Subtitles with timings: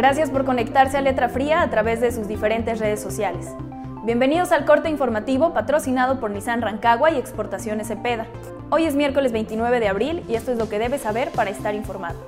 [0.00, 3.48] Gracias por conectarse a Letra Fría a través de sus diferentes redes sociales.
[4.02, 8.26] Bienvenidos al corte informativo patrocinado por Nissan Rancagua y Exportaciones Cepeda.
[8.70, 11.74] Hoy es miércoles 29 de abril y esto es lo que debes saber para estar
[11.74, 12.18] informado.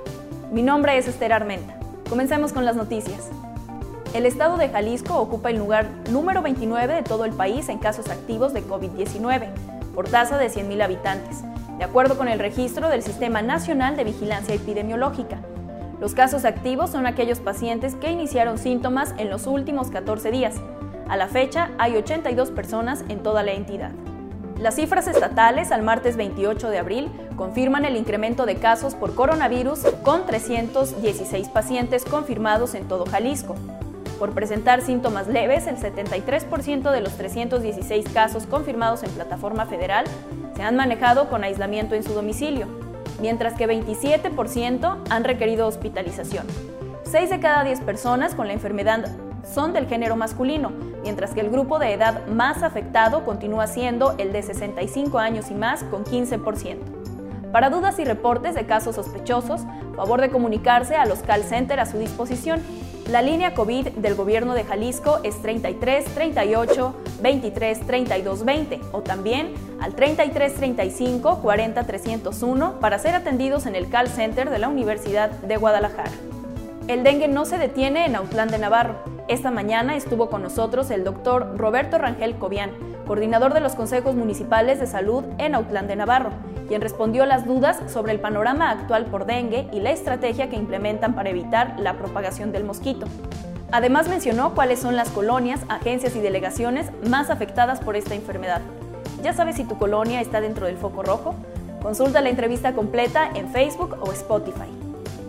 [0.53, 1.75] Mi nombre es Esther Armenta.
[2.11, 3.30] Comencemos con las noticias.
[4.12, 8.11] El estado de Jalisco ocupa el lugar número 29 de todo el país en casos
[8.11, 9.46] activos de COVID-19,
[9.95, 11.39] por tasa de 100.000 habitantes,
[11.79, 15.39] de acuerdo con el registro del Sistema Nacional de Vigilancia Epidemiológica.
[16.02, 20.56] Los casos activos son aquellos pacientes que iniciaron síntomas en los últimos 14 días.
[21.09, 23.92] A la fecha hay 82 personas en toda la entidad.
[24.59, 29.84] Las cifras estatales al martes 28 de abril confirman el incremento de casos por coronavirus
[30.02, 33.55] con 316 pacientes confirmados en todo Jalisco.
[34.19, 40.06] Por presentar síntomas leves, el 73% de los 316 casos confirmados en plataforma federal
[40.56, 46.47] se han manejado con aislamiento en su domicilio mientras que 27% han requerido hospitalización.
[47.05, 49.05] 6 de cada 10 personas con la enfermedad
[49.45, 50.70] son del género masculino,
[51.03, 55.55] mientras que el grupo de edad más afectado continúa siendo el de 65 años y
[55.55, 56.78] más con 15%.
[57.53, 59.62] Para dudas y reportes de casos sospechosos,
[59.95, 62.62] favor de comunicarse a los call center a su disposición
[63.11, 69.53] la línea COVID del gobierno de Jalisco es 33 38 23 32 20 o también
[69.81, 75.30] al 33 35 40 301 para ser atendidos en el call center de la Universidad
[75.30, 76.12] de Guadalajara.
[76.86, 78.97] El dengue no se detiene en Autlán de Navarro.
[79.28, 82.70] Esta mañana estuvo con nosotros el doctor Roberto Rangel Cobian,
[83.06, 86.30] coordinador de los consejos municipales de salud en Autlán de Navarro,
[86.73, 91.14] quien respondió las dudas sobre el panorama actual por dengue y la estrategia que implementan
[91.14, 93.05] para evitar la propagación del mosquito.
[93.70, 98.62] Además mencionó cuáles son las colonias, agencias y delegaciones más afectadas por esta enfermedad.
[99.23, 101.34] ¿Ya sabes si tu colonia está dentro del foco rojo?
[101.83, 104.70] Consulta la entrevista completa en Facebook o Spotify.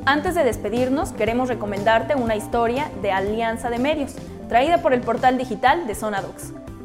[0.05, 4.15] Antes de despedirnos, queremos recomendarte una historia de Alianza de Medios,
[4.47, 6.23] traída por el portal digital de Zona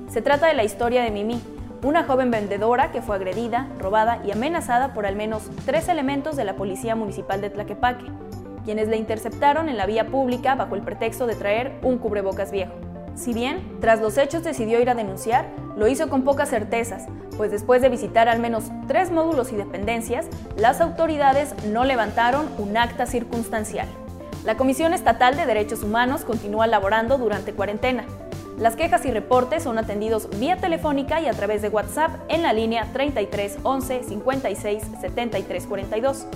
[0.08, 1.40] Se trata de la historia de Mimi,
[1.82, 6.44] una joven vendedora que fue agredida, robada y amenazada por al menos tres elementos de
[6.44, 8.06] la Policía Municipal de Tlaquepaque,
[8.64, 12.72] quienes la interceptaron en la vía pública bajo el pretexto de traer un cubrebocas viejo.
[13.14, 15.46] Si bien, tras los hechos decidió ir a denunciar,
[15.76, 17.06] lo hizo con pocas certezas,
[17.36, 22.76] pues después de visitar al menos tres módulos y dependencias, las autoridades no levantaron un
[22.76, 23.88] acta circunstancial.
[24.44, 28.04] La Comisión Estatal de Derechos Humanos continúa laborando durante cuarentena,
[28.58, 32.52] las quejas y reportes son atendidos vía telefónica y a través de WhatsApp en la
[32.52, 36.26] línea 33 11 56 73 42.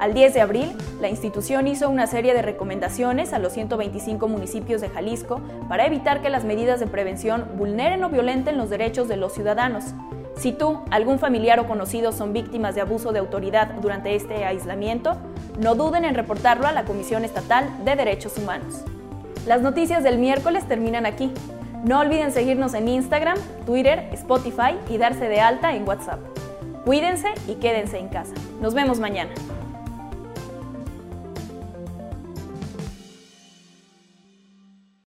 [0.00, 4.80] Al 10 de abril, la institución hizo una serie de recomendaciones a los 125 municipios
[4.80, 9.16] de Jalisco para evitar que las medidas de prevención vulneren o violenten los derechos de
[9.16, 9.84] los ciudadanos.
[10.34, 15.16] Si tú, algún familiar o conocido son víctimas de abuso de autoridad durante este aislamiento,
[15.60, 18.82] no duden en reportarlo a la Comisión Estatal de Derechos Humanos.
[19.46, 21.32] Las noticias del miércoles terminan aquí.
[21.84, 23.36] No olviden seguirnos en Instagram,
[23.66, 26.20] Twitter, Spotify y darse de alta en WhatsApp.
[26.84, 28.34] Cuídense y quédense en casa.
[28.60, 29.32] Nos vemos mañana.